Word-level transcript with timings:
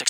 to 0.00 0.09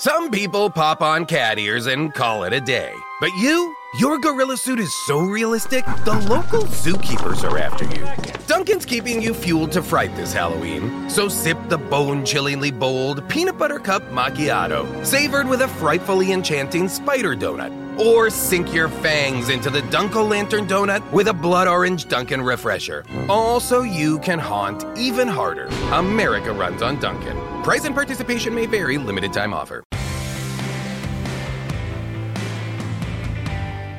Some 0.00 0.30
people 0.30 0.70
pop 0.70 1.02
on 1.02 1.26
cat 1.26 1.58
ears 1.58 1.86
and 1.86 2.14
call 2.14 2.44
it 2.44 2.52
a 2.52 2.60
day. 2.60 2.94
But 3.20 3.32
you? 3.32 3.74
Your 3.94 4.18
gorilla 4.18 4.58
suit 4.58 4.80
is 4.80 4.94
so 5.06 5.20
realistic, 5.20 5.82
the 6.04 6.12
local 6.28 6.60
zookeepers 6.64 7.42
are 7.42 7.56
after 7.56 7.86
you. 7.86 8.06
Dunkin's 8.46 8.84
keeping 8.84 9.22
you 9.22 9.32
fueled 9.32 9.72
to 9.72 9.82
fright 9.82 10.14
this 10.14 10.30
Halloween, 10.30 11.08
so 11.08 11.26
sip 11.26 11.56
the 11.68 11.78
bone 11.78 12.22
chillingly 12.22 12.70
bold 12.70 13.26
peanut 13.30 13.56
butter 13.56 13.78
cup 13.78 14.02
macchiato, 14.10 15.06
savored 15.06 15.48
with 15.48 15.62
a 15.62 15.68
frightfully 15.68 16.32
enchanting 16.32 16.86
spider 16.86 17.34
donut. 17.34 17.72
Or 17.98 18.28
sink 18.28 18.74
your 18.74 18.90
fangs 18.90 19.48
into 19.48 19.70
the 19.70 19.80
Dunkel 19.80 20.28
Lantern 20.28 20.66
donut 20.66 21.10
with 21.10 21.28
a 21.28 21.32
blood 21.32 21.66
orange 21.66 22.08
Dunkin' 22.08 22.42
refresher. 22.42 23.06
All 23.26 23.58
so 23.58 23.80
you 23.80 24.18
can 24.18 24.38
haunt 24.38 24.84
even 24.98 25.28
harder. 25.28 25.68
America 25.92 26.52
runs 26.52 26.82
on 26.82 27.00
Dunkin'. 27.00 27.38
Price 27.62 27.86
and 27.86 27.94
participation 27.94 28.54
may 28.54 28.66
vary, 28.66 28.98
limited 28.98 29.32
time 29.32 29.54
offer. 29.54 29.82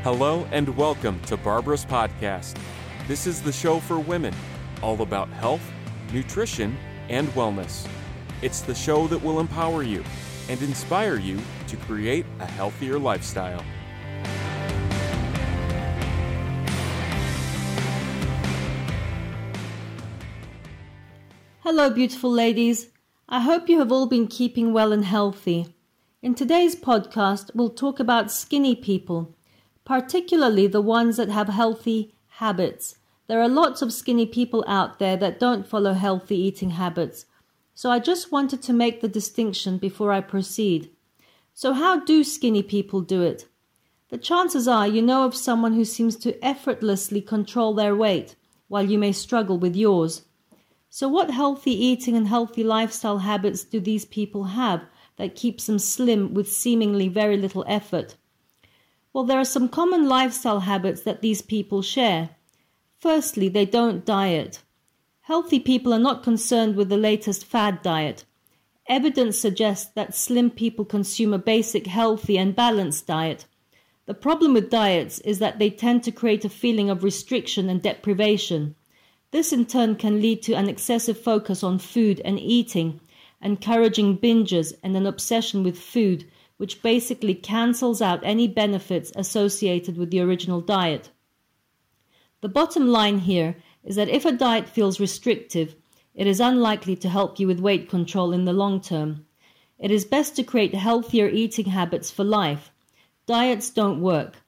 Hello 0.03 0.47
and 0.53 0.77
welcome 0.77 1.19
to 1.23 1.35
Barbara's 1.35 1.83
Podcast. 1.83 2.57
This 3.09 3.27
is 3.27 3.41
the 3.41 3.51
show 3.51 3.81
for 3.81 3.99
women, 3.99 4.33
all 4.81 5.01
about 5.01 5.27
health, 5.27 5.73
nutrition, 6.13 6.77
and 7.09 7.27
wellness. 7.29 7.85
It's 8.41 8.61
the 8.61 8.73
show 8.73 9.07
that 9.07 9.21
will 9.21 9.41
empower 9.41 9.83
you 9.83 10.05
and 10.47 10.61
inspire 10.61 11.17
you 11.17 11.37
to 11.67 11.75
create 11.75 12.25
a 12.39 12.45
healthier 12.45 12.97
lifestyle. 12.97 13.61
Hello, 21.59 21.89
beautiful 21.89 22.31
ladies. 22.31 22.87
I 23.27 23.41
hope 23.41 23.67
you 23.67 23.79
have 23.79 23.91
all 23.91 24.07
been 24.07 24.27
keeping 24.27 24.71
well 24.71 24.93
and 24.93 25.03
healthy. 25.03 25.75
In 26.21 26.35
today's 26.35 26.77
podcast, 26.77 27.51
we'll 27.53 27.69
talk 27.69 27.99
about 27.99 28.31
skinny 28.31 28.77
people, 28.77 29.35
particularly 29.89 30.67
the 30.67 30.83
ones 30.83 31.17
that 31.17 31.29
have 31.29 31.49
healthy 31.49 32.13
habits. 32.27 32.97
There 33.25 33.41
are 33.41 33.49
lots 33.49 33.81
of 33.81 33.91
skinny 33.91 34.27
people 34.27 34.63
out 34.67 34.99
there 34.99 35.17
that 35.17 35.39
don't 35.39 35.65
follow 35.65 35.93
healthy 35.93 36.37
eating 36.37 36.69
habits. 36.69 37.25
So 37.73 37.89
I 37.89 37.97
just 37.97 38.31
wanted 38.31 38.61
to 38.61 38.71
make 38.71 39.01
the 39.01 39.07
distinction 39.07 39.79
before 39.79 40.11
I 40.11 40.21
proceed. 40.21 40.91
So, 41.55 41.73
how 41.73 42.01
do 42.01 42.23
skinny 42.23 42.61
people 42.61 43.01
do 43.01 43.23
it? 43.23 43.47
The 44.09 44.19
chances 44.19 44.67
are 44.67 44.87
you 44.87 45.01
know 45.01 45.25
of 45.25 45.33
someone 45.33 45.73
who 45.73 45.85
seems 45.85 46.15
to 46.17 46.37
effortlessly 46.45 47.19
control 47.19 47.73
their 47.73 47.95
weight, 47.95 48.35
while 48.67 48.87
you 48.87 48.99
may 48.99 49.11
struggle 49.11 49.57
with 49.57 49.75
yours. 49.75 50.21
So, 50.91 51.09
what 51.09 51.31
healthy 51.31 51.73
eating 51.73 52.15
and 52.15 52.27
healthy 52.27 52.63
lifestyle 52.63 53.17
habits 53.17 53.63
do 53.63 53.79
these 53.79 54.05
people 54.05 54.43
have 54.43 54.83
that 55.15 55.35
keeps 55.35 55.65
them 55.65 55.79
slim 55.79 56.35
with 56.35 56.47
seemingly 56.47 57.07
very 57.07 57.37
little 57.37 57.65
effort? 57.67 58.17
Well, 59.11 59.23
there 59.23 59.39
are 59.39 59.45
some 59.45 59.69
common 59.69 60.07
lifestyle 60.07 60.61
habits 60.61 61.01
that 61.01 61.21
these 61.21 61.41
people 61.41 61.81
share. 61.81 62.29
Firstly, 62.99 63.49
they 63.49 63.65
don't 63.65 64.05
diet. 64.05 64.61
Healthy 65.21 65.59
people 65.59 65.93
are 65.93 65.99
not 65.99 66.23
concerned 66.23 66.75
with 66.75 66.89
the 66.89 66.97
latest 66.97 67.45
fad 67.45 67.81
diet. 67.81 68.25
Evidence 68.87 69.37
suggests 69.37 69.91
that 69.93 70.15
slim 70.15 70.49
people 70.49 70.85
consume 70.85 71.33
a 71.33 71.37
basic, 71.37 71.87
healthy, 71.87 72.37
and 72.37 72.55
balanced 72.55 73.07
diet. 73.07 73.45
The 74.05 74.15
problem 74.15 74.53
with 74.53 74.71
diets 74.71 75.19
is 75.19 75.37
that 75.37 75.59
they 75.59 75.69
tend 75.69 76.03
to 76.03 76.11
create 76.11 76.43
a 76.43 76.49
feeling 76.49 76.89
of 76.89 77.03
restriction 77.03 77.69
and 77.69 77.81
deprivation. 77.81 78.75
This 79.31 79.53
in 79.53 79.67
turn 79.67 79.95
can 79.95 80.21
lead 80.21 80.41
to 80.43 80.53
an 80.53 80.67
excessive 80.67 81.19
focus 81.19 81.63
on 81.63 81.77
food 81.77 82.19
and 82.25 82.39
eating, 82.39 82.99
encouraging 83.41 84.17
binges 84.17 84.73
and 84.83 84.97
an 84.97 85.05
obsession 85.05 85.63
with 85.63 85.77
food, 85.77 86.25
which 86.59 86.81
basically 86.81 87.33
cancels 87.33 88.01
out 88.01 88.19
any 88.21 88.45
benefits 88.45 89.13
associated 89.15 89.97
with 89.97 90.11
the 90.11 90.19
original 90.19 90.59
diet. 90.59 91.09
The 92.41 92.49
bottom 92.49 92.89
line 92.89 93.19
here 93.19 93.55
is 93.81 93.95
that 93.95 94.09
if 94.09 94.25
a 94.25 94.33
diet 94.33 94.67
feels 94.67 94.99
restrictive, 94.99 95.75
it 96.13 96.27
is 96.27 96.41
unlikely 96.41 96.97
to 96.97 97.07
help 97.07 97.39
you 97.39 97.47
with 97.47 97.61
weight 97.61 97.89
control 97.89 98.33
in 98.33 98.43
the 98.43 98.51
long 98.51 98.81
term. 98.81 99.25
It 99.77 99.89
is 99.89 100.03
best 100.03 100.35
to 100.35 100.43
create 100.43 100.75
healthier 100.75 101.29
eating 101.29 101.67
habits 101.67 102.11
for 102.11 102.25
life. 102.25 102.71
Diets 103.25 103.69
don't 103.69 104.01
work. 104.01 104.43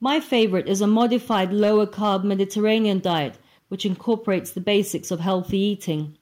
My 0.00 0.20
favorite 0.20 0.68
is 0.68 0.82
a 0.82 0.86
modified 0.86 1.50
lower 1.50 1.86
carb 1.86 2.24
Mediterranean 2.24 3.00
diet 3.00 3.38
which 3.68 3.86
incorporates 3.86 4.50
the 4.50 4.60
basics 4.60 5.10
of 5.10 5.20
healthy 5.20 5.56
eating. 5.58 6.18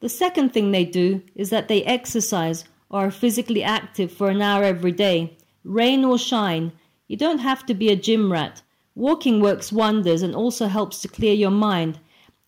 The 0.00 0.08
second 0.08 0.54
thing 0.54 0.70
they 0.70 0.86
do 0.86 1.20
is 1.34 1.50
that 1.50 1.68
they 1.68 1.84
exercise 1.84 2.64
or 2.94 3.06
are 3.06 3.10
physically 3.10 3.60
active 3.64 4.12
for 4.12 4.28
an 4.28 4.40
hour 4.40 4.62
every 4.62 4.92
day. 4.92 5.36
Rain 5.64 6.04
or 6.04 6.16
shine, 6.16 6.70
you 7.08 7.16
don't 7.16 7.40
have 7.40 7.66
to 7.66 7.74
be 7.74 7.88
a 7.88 7.96
gym 7.96 8.30
rat. 8.30 8.62
Walking 8.94 9.40
works 9.40 9.72
wonders 9.72 10.22
and 10.22 10.32
also 10.32 10.68
helps 10.68 11.00
to 11.00 11.08
clear 11.08 11.34
your 11.34 11.50
mind, 11.50 11.98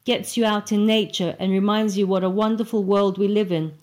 gets 0.05 0.37
you 0.37 0.45
out 0.45 0.71
in 0.71 0.87
nature, 0.87 1.35
and 1.41 1.51
reminds 1.51 1.99
you 1.99 2.07
what 2.07 2.23
a 2.23 2.31
wonderful 2.31 2.85
world 2.85 3.19
we 3.19 3.27
live 3.27 3.51
in. 3.51 3.75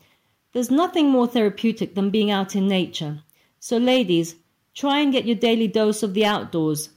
There's 0.54 0.72
nothing 0.72 1.10
more 1.10 1.28
therapeutic 1.28 1.96
than 1.96 2.12
being 2.12 2.32
out 2.32 2.56
in 2.56 2.70
nature. 2.70 3.20
So, 3.60 3.76
ladies, 3.76 4.36
try 4.74 5.00
and 5.00 5.12
get 5.12 5.26
your 5.26 5.36
daily 5.36 5.68
dose 5.68 6.02
of 6.02 6.14
the 6.14 6.24
outdoors. 6.24 6.92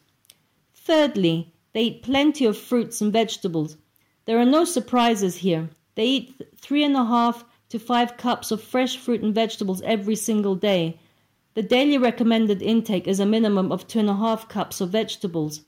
Thirdly, 0.74 1.52
they 1.72 1.82
eat 1.82 2.04
plenty 2.04 2.44
of 2.44 2.56
fruits 2.56 3.00
and 3.00 3.12
vegetables. 3.12 3.76
There 4.26 4.38
are 4.38 4.44
no 4.44 4.64
surprises 4.64 5.38
here. 5.38 5.70
They 5.96 6.06
eat 6.06 6.40
three 6.56 6.84
and 6.84 6.96
a 6.96 7.04
half 7.04 7.44
to 7.68 7.78
five 7.78 8.16
cups 8.16 8.50
of 8.50 8.62
fresh 8.62 8.96
fruit 8.96 9.22
and 9.22 9.34
vegetables 9.34 9.82
every 9.82 10.16
single 10.16 10.54
day. 10.54 10.98
The 11.54 11.62
daily 11.62 11.98
recommended 11.98 12.62
intake 12.62 13.08
is 13.08 13.20
a 13.20 13.26
minimum 13.26 13.72
of 13.72 13.86
two 13.88 14.00
and 14.00 14.10
a 14.10 14.14
half 14.14 14.48
cups 14.48 14.80
of 14.80 14.90
vegetables. 14.90 15.62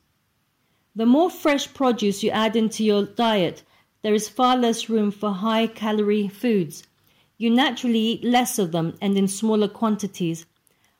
The 0.95 1.07
more 1.07 1.31
fresh 1.31 1.73
produce 1.73 2.23
you 2.23 2.31
add 2.31 2.57
into 2.57 2.85
your 2.85 3.05
diet, 3.05 3.63
there 4.03 4.15
is 4.15 4.29
far 4.29 4.57
less 4.57 4.89
room 4.89 5.11
for 5.11 5.33
high 5.33 5.67
calorie 5.67 6.29
foods. 6.29 6.85
You 7.37 7.51
naturally 7.51 7.99
eat 7.99 8.25
less 8.25 8.59
of 8.59 8.73
them 8.73 8.97
and 9.01 9.17
in 9.17 9.29
smaller 9.29 9.69
quantities. 9.69 10.45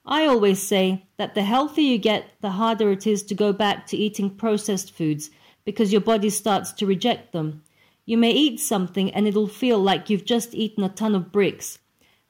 I 0.07 0.25
always 0.25 0.63
say 0.63 1.07
that 1.17 1.35
the 1.35 1.43
healthier 1.43 1.93
you 1.93 1.99
get, 1.99 2.31
the 2.41 2.51
harder 2.51 2.91
it 2.91 3.07
is 3.07 3.23
to 3.25 3.35
go 3.35 3.53
back 3.53 3.87
to 3.89 3.97
eating 3.97 4.31
processed 4.31 4.95
foods 4.95 5.31
because 5.65 5.93
your 5.93 6.01
body 6.01 6.31
starts 6.31 6.73
to 6.73 6.87
reject 6.87 7.33
them. 7.33 7.63
You 8.09 8.17
may 8.17 8.31
eat 8.31 8.59
something 8.59 9.11
and 9.11 9.29
it'll 9.29 9.49
feel 9.49 9.79
like 9.79 10.09
you've 10.09 10.25
just 10.25 10.55
eaten 10.55 10.83
a 10.83 10.89
ton 10.89 11.15
of 11.15 11.31
bricks. 11.31 11.79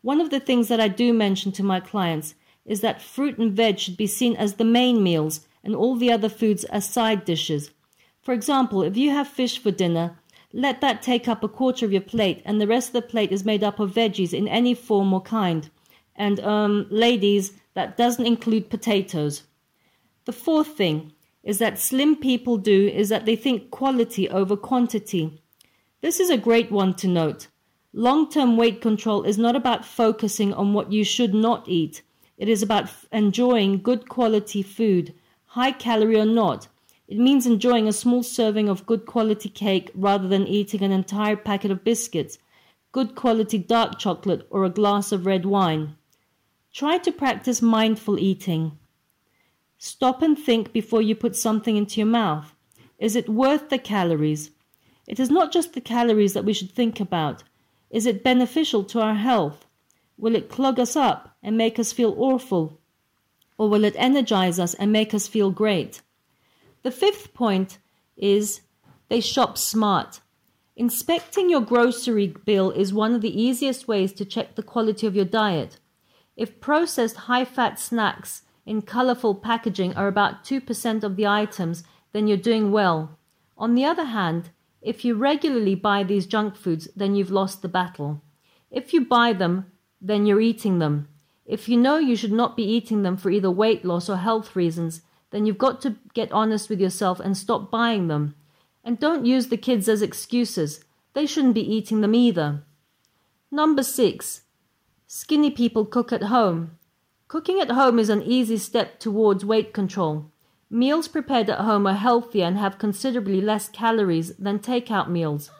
One 0.02 0.20
of 0.20 0.30
the 0.30 0.40
things 0.40 0.66
that 0.66 0.80
I 0.80 0.88
do 0.88 1.12
mention 1.12 1.52
to 1.52 1.62
my 1.62 1.78
clients 1.78 2.34
is 2.64 2.80
that 2.80 3.00
fruit 3.00 3.38
and 3.38 3.52
veg 3.52 3.78
should 3.78 3.96
be 3.96 4.08
seen 4.08 4.34
as 4.34 4.54
the 4.54 4.64
main 4.64 5.04
meals 5.04 5.46
and 5.62 5.76
all 5.76 5.94
the 5.94 6.10
other 6.10 6.28
foods 6.28 6.64
as 6.64 6.90
side 6.90 7.24
dishes. 7.24 7.70
For 8.20 8.34
example, 8.34 8.82
if 8.82 8.96
you 8.96 9.10
have 9.10 9.28
fish 9.28 9.56
for 9.56 9.70
dinner, 9.70 10.18
let 10.52 10.80
that 10.80 11.00
take 11.00 11.28
up 11.28 11.44
a 11.44 11.48
quarter 11.48 11.86
of 11.86 11.92
your 11.92 12.00
plate 12.02 12.42
and 12.44 12.60
the 12.60 12.66
rest 12.66 12.88
of 12.88 12.94
the 12.94 13.02
plate 13.02 13.30
is 13.30 13.44
made 13.44 13.62
up 13.62 13.78
of 13.78 13.94
veggies 13.94 14.34
in 14.34 14.48
any 14.48 14.74
form 14.74 15.12
or 15.12 15.20
kind. 15.20 15.70
And, 16.16 16.40
um, 16.40 16.88
ladies, 16.90 17.52
that 17.74 17.96
doesn't 17.96 18.26
include 18.26 18.68
potatoes. 18.68 19.44
The 20.24 20.32
fourth 20.32 20.76
thing 20.76 21.12
is 21.44 21.58
that 21.58 21.78
slim 21.78 22.16
people 22.16 22.56
do 22.56 22.88
is 22.88 23.10
that 23.10 23.26
they 23.26 23.36
think 23.36 23.70
quality 23.70 24.28
over 24.28 24.56
quantity. 24.56 25.40
This 26.00 26.20
is 26.20 26.30
a 26.30 26.38
great 26.38 26.70
one 26.70 26.94
to 26.94 27.08
note. 27.08 27.48
Long 27.92 28.30
term 28.30 28.56
weight 28.56 28.80
control 28.80 29.24
is 29.24 29.36
not 29.36 29.56
about 29.56 29.84
focusing 29.84 30.54
on 30.54 30.72
what 30.72 30.92
you 30.92 31.02
should 31.02 31.34
not 31.34 31.68
eat. 31.68 32.02
It 32.36 32.48
is 32.48 32.62
about 32.62 32.84
f- 32.84 33.06
enjoying 33.10 33.82
good 33.82 34.08
quality 34.08 34.62
food, 34.62 35.12
high 35.46 35.72
calorie 35.72 36.20
or 36.20 36.24
not. 36.24 36.68
It 37.08 37.18
means 37.18 37.46
enjoying 37.46 37.88
a 37.88 37.92
small 37.92 38.22
serving 38.22 38.68
of 38.68 38.86
good 38.86 39.06
quality 39.06 39.48
cake 39.48 39.90
rather 39.92 40.28
than 40.28 40.46
eating 40.46 40.82
an 40.82 40.92
entire 40.92 41.34
packet 41.34 41.72
of 41.72 41.82
biscuits, 41.82 42.38
good 42.92 43.16
quality 43.16 43.58
dark 43.58 43.98
chocolate, 43.98 44.46
or 44.50 44.64
a 44.64 44.70
glass 44.70 45.10
of 45.10 45.26
red 45.26 45.44
wine. 45.44 45.96
Try 46.72 46.98
to 46.98 47.10
practice 47.10 47.60
mindful 47.60 48.20
eating. 48.20 48.78
Stop 49.78 50.22
and 50.22 50.38
think 50.38 50.72
before 50.72 51.02
you 51.02 51.16
put 51.16 51.34
something 51.34 51.76
into 51.76 51.98
your 51.98 52.06
mouth. 52.06 52.54
Is 53.00 53.16
it 53.16 53.28
worth 53.28 53.68
the 53.68 53.78
calories? 53.78 54.52
It 55.08 55.18
is 55.18 55.30
not 55.30 55.50
just 55.50 55.72
the 55.72 55.80
calories 55.80 56.34
that 56.34 56.44
we 56.44 56.52
should 56.52 56.70
think 56.70 57.00
about. 57.00 57.42
Is 57.90 58.04
it 58.04 58.22
beneficial 58.22 58.84
to 58.84 59.00
our 59.00 59.14
health? 59.14 59.66
Will 60.18 60.36
it 60.36 60.50
clog 60.50 60.78
us 60.78 60.96
up 60.96 61.34
and 61.42 61.56
make 61.56 61.78
us 61.78 61.92
feel 61.92 62.14
awful? 62.18 62.78
Or 63.56 63.70
will 63.70 63.84
it 63.84 63.94
energize 63.96 64.60
us 64.60 64.74
and 64.74 64.92
make 64.92 65.14
us 65.14 65.26
feel 65.26 65.50
great? 65.50 66.02
The 66.82 66.90
fifth 66.90 67.32
point 67.32 67.78
is 68.18 68.60
they 69.08 69.20
shop 69.20 69.56
smart. 69.56 70.20
Inspecting 70.76 71.48
your 71.48 71.62
grocery 71.62 72.28
bill 72.44 72.70
is 72.70 72.92
one 72.92 73.14
of 73.14 73.22
the 73.22 73.42
easiest 73.42 73.88
ways 73.88 74.12
to 74.12 74.26
check 74.26 74.54
the 74.54 74.62
quality 74.62 75.06
of 75.06 75.16
your 75.16 75.24
diet. 75.24 75.78
If 76.36 76.60
processed 76.60 77.16
high 77.16 77.46
fat 77.46 77.80
snacks 77.80 78.42
in 78.66 78.82
colorful 78.82 79.34
packaging 79.34 79.96
are 79.96 80.06
about 80.06 80.44
2% 80.44 81.02
of 81.02 81.16
the 81.16 81.26
items, 81.26 81.82
then 82.12 82.28
you're 82.28 82.36
doing 82.36 82.70
well. 82.70 83.18
On 83.56 83.74
the 83.74 83.86
other 83.86 84.04
hand, 84.04 84.50
if 84.80 85.04
you 85.04 85.14
regularly 85.14 85.74
buy 85.74 86.02
these 86.02 86.26
junk 86.26 86.56
foods, 86.56 86.88
then 86.94 87.14
you've 87.14 87.30
lost 87.30 87.62
the 87.62 87.68
battle. 87.68 88.22
If 88.70 88.92
you 88.92 89.04
buy 89.04 89.32
them, 89.32 89.72
then 90.00 90.26
you're 90.26 90.40
eating 90.40 90.78
them. 90.78 91.08
If 91.44 91.68
you 91.68 91.76
know 91.76 91.96
you 91.98 92.14
should 92.14 92.32
not 92.32 92.56
be 92.56 92.62
eating 92.62 93.02
them 93.02 93.16
for 93.16 93.30
either 93.30 93.50
weight 93.50 93.84
loss 93.84 94.08
or 94.08 94.18
health 94.18 94.54
reasons, 94.54 95.02
then 95.30 95.46
you've 95.46 95.58
got 95.58 95.80
to 95.82 95.96
get 96.14 96.30
honest 96.32 96.68
with 96.68 96.80
yourself 96.80 97.20
and 97.20 97.36
stop 97.36 97.70
buying 97.70 98.08
them. 98.08 98.34
And 98.84 98.98
don't 98.98 99.26
use 99.26 99.48
the 99.48 99.56
kids 99.56 99.88
as 99.88 100.02
excuses. 100.02 100.84
They 101.14 101.26
shouldn't 101.26 101.54
be 101.54 101.74
eating 101.74 102.00
them 102.00 102.14
either. 102.14 102.62
Number 103.50 103.82
six, 103.82 104.42
skinny 105.06 105.50
people 105.50 105.84
cook 105.84 106.12
at 106.12 106.24
home. 106.24 106.78
Cooking 107.28 107.60
at 107.60 107.70
home 107.70 107.98
is 107.98 108.08
an 108.08 108.22
easy 108.22 108.56
step 108.58 109.00
towards 109.00 109.44
weight 109.44 109.72
control. 109.72 110.30
Meals 110.70 111.08
prepared 111.08 111.48
at 111.48 111.60
home 111.60 111.86
are 111.86 111.94
healthier 111.94 112.44
and 112.44 112.58
have 112.58 112.78
considerably 112.78 113.40
less 113.40 113.70
calories 113.70 114.36
than 114.36 114.58
takeout 114.58 115.08
meals. 115.08 115.50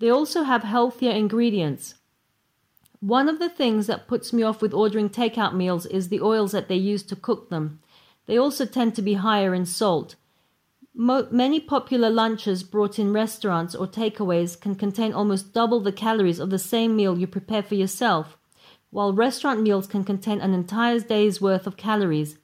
They 0.00 0.10
also 0.10 0.42
have 0.42 0.64
healthier 0.64 1.12
ingredients. 1.12 1.94
One 3.00 3.30
of 3.30 3.38
the 3.38 3.48
things 3.48 3.86
that 3.86 4.06
puts 4.06 4.34
me 4.34 4.42
off 4.42 4.60
with 4.60 4.74
ordering 4.74 5.08
takeout 5.08 5.54
meals 5.54 5.86
is 5.86 6.08
the 6.08 6.20
oils 6.20 6.52
that 6.52 6.68
they 6.68 6.76
use 6.76 7.02
to 7.04 7.16
cook 7.16 7.48
them. 7.48 7.80
They 8.26 8.36
also 8.36 8.66
tend 8.66 8.94
to 8.96 9.02
be 9.02 9.14
higher 9.14 9.54
in 9.54 9.64
salt. 9.64 10.16
Mo- 10.94 11.28
many 11.30 11.58
popular 11.58 12.10
lunches 12.10 12.62
brought 12.62 12.98
in 12.98 13.14
restaurants 13.14 13.74
or 13.74 13.86
takeaways 13.86 14.60
can 14.60 14.74
contain 14.74 15.14
almost 15.14 15.54
double 15.54 15.80
the 15.80 15.92
calories 15.92 16.38
of 16.38 16.50
the 16.50 16.58
same 16.58 16.94
meal 16.94 17.18
you 17.18 17.26
prepare 17.26 17.62
for 17.62 17.76
yourself, 17.76 18.36
while 18.90 19.14
restaurant 19.14 19.62
meals 19.62 19.86
can 19.86 20.04
contain 20.04 20.40
an 20.42 20.52
entire 20.52 21.00
day's 21.00 21.40
worth 21.40 21.66
of 21.66 21.78
calories. 21.78 22.36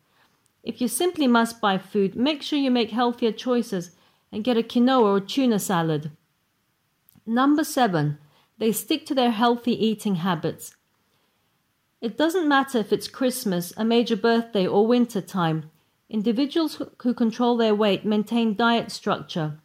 If 0.66 0.80
you 0.80 0.88
simply 0.88 1.28
must 1.28 1.60
buy 1.60 1.78
food, 1.78 2.16
make 2.16 2.42
sure 2.42 2.58
you 2.58 2.72
make 2.72 2.90
healthier 2.90 3.30
choices 3.30 3.92
and 4.32 4.42
get 4.42 4.56
a 4.56 4.64
quinoa 4.64 5.04
or 5.04 5.20
tuna 5.20 5.60
salad. 5.60 6.10
Number 7.24 7.62
seven, 7.62 8.18
they 8.58 8.72
stick 8.72 9.06
to 9.06 9.14
their 9.14 9.30
healthy 9.30 9.72
eating 9.86 10.16
habits. 10.16 10.74
It 12.00 12.18
doesn't 12.18 12.48
matter 12.48 12.78
if 12.78 12.92
it's 12.92 13.06
Christmas, 13.06 13.72
a 13.76 13.84
major 13.84 14.16
birthday, 14.16 14.66
or 14.66 14.88
winter 14.88 15.20
time. 15.20 15.70
Individuals 16.10 16.82
who 17.00 17.14
control 17.14 17.56
their 17.56 17.74
weight 17.74 18.04
maintain 18.04 18.56
diet 18.56 18.90
structure. 18.90 19.60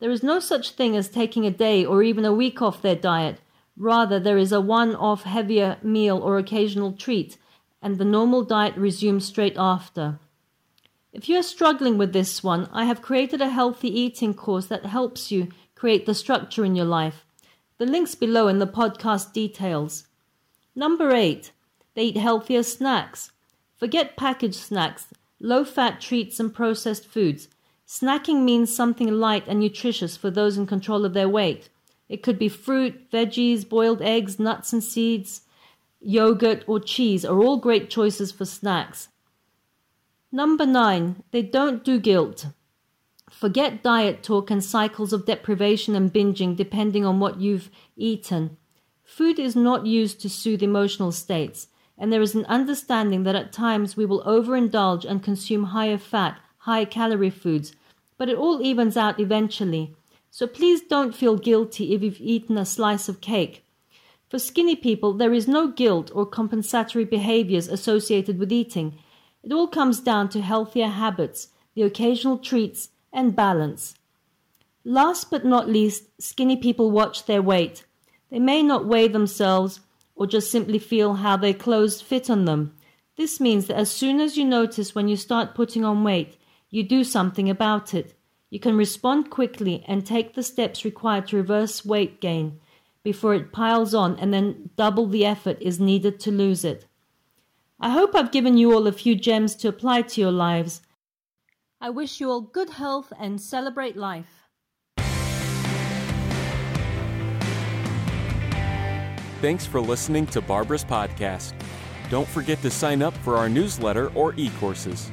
There 0.00 0.10
is 0.10 0.22
no 0.22 0.40
such 0.40 0.70
thing 0.70 0.96
as 0.96 1.10
taking 1.10 1.44
a 1.44 1.50
day 1.50 1.84
or 1.84 2.02
even 2.02 2.24
a 2.24 2.32
week 2.32 2.62
off 2.62 2.80
their 2.80 2.96
diet. 2.96 3.42
Rather, 3.76 4.18
there 4.18 4.38
is 4.38 4.52
a 4.52 4.62
one 4.62 4.94
off 4.94 5.24
heavier 5.24 5.76
meal 5.82 6.16
or 6.16 6.38
occasional 6.38 6.92
treat, 6.92 7.36
and 7.82 7.98
the 7.98 8.04
normal 8.06 8.44
diet 8.44 8.76
resumes 8.78 9.26
straight 9.26 9.56
after. 9.58 10.18
If 11.10 11.28
you 11.28 11.38
are 11.38 11.42
struggling 11.42 11.96
with 11.96 12.12
this 12.12 12.44
one, 12.44 12.68
I 12.70 12.84
have 12.84 13.00
created 13.00 13.40
a 13.40 13.48
healthy 13.48 13.88
eating 13.88 14.34
course 14.34 14.66
that 14.66 14.84
helps 14.84 15.32
you 15.32 15.48
create 15.74 16.04
the 16.04 16.14
structure 16.14 16.64
in 16.66 16.76
your 16.76 16.84
life. 16.84 17.24
The 17.78 17.86
link's 17.86 18.14
below 18.14 18.46
in 18.46 18.58
the 18.58 18.66
podcast 18.66 19.32
details. 19.32 20.06
Number 20.74 21.12
eight, 21.12 21.52
they 21.94 22.04
eat 22.04 22.18
healthier 22.18 22.62
snacks. 22.62 23.32
Forget 23.76 24.16
packaged 24.16 24.56
snacks, 24.56 25.06
low 25.40 25.64
fat 25.64 26.00
treats, 26.00 26.38
and 26.38 26.52
processed 26.52 27.06
foods. 27.06 27.48
Snacking 27.86 28.44
means 28.44 28.74
something 28.74 29.10
light 29.10 29.44
and 29.48 29.60
nutritious 29.60 30.14
for 30.14 30.30
those 30.30 30.58
in 30.58 30.66
control 30.66 31.06
of 31.06 31.14
their 31.14 31.28
weight. 31.28 31.70
It 32.10 32.22
could 32.22 32.38
be 32.38 32.50
fruit, 32.50 33.10
veggies, 33.10 33.66
boiled 33.66 34.02
eggs, 34.02 34.38
nuts 34.38 34.74
and 34.74 34.84
seeds, 34.84 35.40
yogurt, 36.00 36.64
or 36.66 36.80
cheese 36.80 37.24
are 37.24 37.38
all 37.38 37.56
great 37.56 37.88
choices 37.88 38.30
for 38.30 38.44
snacks. 38.44 39.08
Number 40.30 40.66
nine, 40.66 41.22
they 41.30 41.40
don't 41.42 41.82
do 41.82 41.98
guilt. 41.98 42.46
Forget 43.30 43.82
diet 43.82 44.22
talk 44.22 44.50
and 44.50 44.62
cycles 44.62 45.12
of 45.12 45.24
deprivation 45.24 45.94
and 45.94 46.12
binging 46.12 46.54
depending 46.54 47.06
on 47.06 47.18
what 47.18 47.40
you've 47.40 47.70
eaten. 47.96 48.58
Food 49.04 49.38
is 49.38 49.56
not 49.56 49.86
used 49.86 50.20
to 50.20 50.28
soothe 50.28 50.62
emotional 50.62 51.12
states, 51.12 51.68
and 51.96 52.12
there 52.12 52.20
is 52.20 52.34
an 52.34 52.44
understanding 52.44 53.22
that 53.22 53.36
at 53.36 53.52
times 53.54 53.96
we 53.96 54.04
will 54.04 54.22
overindulge 54.24 55.06
and 55.06 55.22
consume 55.22 55.64
higher 55.64 55.96
fat, 55.96 56.38
high 56.58 56.84
calorie 56.84 57.30
foods, 57.30 57.74
but 58.18 58.28
it 58.28 58.36
all 58.36 58.60
evens 58.60 58.98
out 58.98 59.18
eventually. 59.18 59.96
So 60.30 60.46
please 60.46 60.82
don't 60.82 61.14
feel 61.14 61.38
guilty 61.38 61.94
if 61.94 62.02
you've 62.02 62.20
eaten 62.20 62.58
a 62.58 62.66
slice 62.66 63.08
of 63.08 63.22
cake. 63.22 63.64
For 64.28 64.38
skinny 64.38 64.76
people, 64.76 65.14
there 65.14 65.32
is 65.32 65.48
no 65.48 65.68
guilt 65.68 66.10
or 66.14 66.26
compensatory 66.26 67.06
behaviors 67.06 67.66
associated 67.66 68.38
with 68.38 68.52
eating. 68.52 68.98
It 69.42 69.52
all 69.52 69.68
comes 69.68 70.00
down 70.00 70.28
to 70.30 70.40
healthier 70.40 70.88
habits, 70.88 71.48
the 71.74 71.82
occasional 71.82 72.38
treats, 72.38 72.90
and 73.12 73.36
balance. 73.36 73.94
Last 74.84 75.30
but 75.30 75.44
not 75.44 75.68
least, 75.68 76.04
skinny 76.20 76.56
people 76.56 76.90
watch 76.90 77.26
their 77.26 77.42
weight. 77.42 77.84
They 78.30 78.38
may 78.38 78.62
not 78.62 78.86
weigh 78.86 79.08
themselves 79.08 79.80
or 80.16 80.26
just 80.26 80.50
simply 80.50 80.78
feel 80.78 81.14
how 81.14 81.36
their 81.36 81.54
clothes 81.54 82.00
fit 82.00 82.28
on 82.28 82.44
them. 82.44 82.74
This 83.16 83.40
means 83.40 83.66
that 83.66 83.76
as 83.76 83.90
soon 83.90 84.20
as 84.20 84.36
you 84.36 84.44
notice 84.44 84.94
when 84.94 85.08
you 85.08 85.16
start 85.16 85.54
putting 85.54 85.84
on 85.84 86.04
weight, 86.04 86.36
you 86.70 86.82
do 86.82 87.04
something 87.04 87.48
about 87.48 87.94
it. 87.94 88.14
You 88.50 88.58
can 88.58 88.76
respond 88.76 89.30
quickly 89.30 89.84
and 89.86 90.04
take 90.04 90.34
the 90.34 90.42
steps 90.42 90.84
required 90.84 91.28
to 91.28 91.36
reverse 91.36 91.84
weight 91.84 92.20
gain 92.20 92.60
before 93.02 93.34
it 93.34 93.52
piles 93.52 93.94
on 93.94 94.18
and 94.18 94.34
then 94.34 94.70
double 94.76 95.06
the 95.06 95.24
effort 95.24 95.58
is 95.60 95.78
needed 95.78 96.18
to 96.20 96.30
lose 96.30 96.64
it. 96.64 96.86
I 97.80 97.90
hope 97.90 98.14
I've 98.14 98.32
given 98.32 98.56
you 98.56 98.72
all 98.72 98.88
a 98.88 98.92
few 98.92 99.14
gems 99.14 99.54
to 99.56 99.68
apply 99.68 100.02
to 100.02 100.20
your 100.20 100.32
lives. 100.32 100.80
I 101.80 101.90
wish 101.90 102.20
you 102.20 102.28
all 102.28 102.40
good 102.40 102.70
health 102.70 103.12
and 103.18 103.40
celebrate 103.40 103.96
life. 103.96 104.48
Thanks 109.40 109.64
for 109.64 109.80
listening 109.80 110.26
to 110.28 110.40
Barbara's 110.40 110.84
podcast. 110.84 111.52
Don't 112.10 112.26
forget 112.26 112.60
to 112.62 112.70
sign 112.70 113.00
up 113.00 113.16
for 113.18 113.36
our 113.36 113.48
newsletter 113.48 114.12
or 114.16 114.34
e 114.36 114.50
courses. 114.58 115.08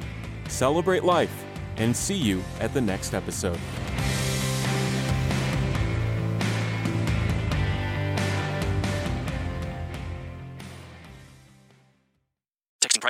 Celebrate 0.48 1.04
life 1.04 1.44
and 1.76 1.96
see 1.96 2.16
you 2.16 2.42
at 2.58 2.74
the 2.74 2.80
next 2.80 3.14
episode. 3.14 3.60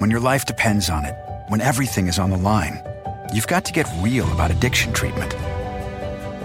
When 0.00 0.10
your 0.10 0.20
life 0.20 0.46
depends 0.46 0.88
on 0.88 1.04
it, 1.04 1.14
when 1.48 1.60
everything 1.60 2.06
is 2.06 2.18
on 2.18 2.30
the 2.30 2.38
line, 2.38 2.82
you've 3.34 3.46
got 3.46 3.66
to 3.66 3.72
get 3.72 3.86
real 3.98 4.32
about 4.32 4.50
addiction 4.50 4.94
treatment. 4.94 5.34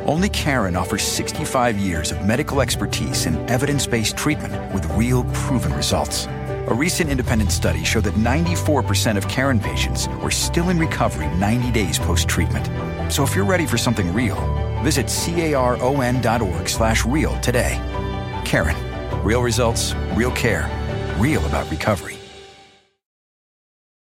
Only 0.06 0.28
Caron 0.28 0.76
offers 0.76 1.04
65 1.04 1.78
years 1.78 2.12
of 2.12 2.26
medical 2.26 2.60
expertise 2.60 3.26
in 3.26 3.38
evidence 3.50 3.88
based 3.88 4.18
treatment 4.18 4.74
with 4.74 4.84
real 4.98 5.24
proven 5.34 5.72
results. 5.72 6.26
A 6.68 6.74
recent 6.74 7.10
independent 7.10 7.50
study 7.50 7.86
showed 7.86 8.04
that 8.04 8.16
94% 8.16 9.16
of 9.16 9.26
Caron 9.30 9.62
patients 9.62 10.10
were 10.22 10.32
still 10.32 10.68
in 10.68 10.78
recovery 10.78 11.28
90 11.38 11.72
days 11.72 11.98
post 11.98 12.28
treatment. 12.28 12.68
So 13.10 13.24
if 13.24 13.38
you're 13.38 13.46
ready 13.46 13.66
for 13.66 13.78
something 13.78 14.14
real, 14.14 14.36
visit 14.84 15.08
caron.org 15.08 16.68
slash 16.68 17.06
real 17.06 17.40
today. 17.40 17.80
Caron, 18.44 18.76
real 19.24 19.42
results, 19.42 19.96
real 20.14 20.32
care, 20.32 20.70
real 21.18 21.46
about 21.46 21.72
recovery. 21.72 22.15